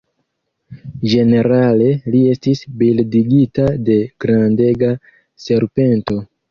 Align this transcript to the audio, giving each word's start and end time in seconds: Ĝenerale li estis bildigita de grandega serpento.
Ĝenerale 1.11 1.91
li 2.15 2.23
estis 2.33 2.65
bildigita 2.81 3.69
de 3.91 4.01
grandega 4.27 4.95
serpento. 5.49 6.23